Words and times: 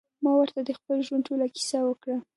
ما 0.23 0.31
ورته 0.37 0.59
د 0.63 0.69
خپل 0.79 0.97
ژوند 1.07 1.25
ټوله 1.27 1.45
کيسه 1.55 1.79
وکړه. 1.83 2.17